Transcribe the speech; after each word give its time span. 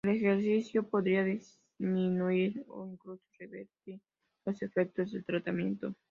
El 0.03 0.15
ejercicio 0.15 0.89
podría 0.89 1.23
disminuir 1.23 2.65
o 2.69 2.87
incluso 2.87 3.21
revertir 3.37 4.01
los 4.45 4.59
efectos 4.63 5.11
del 5.11 5.23
tratamiento. 5.23 5.93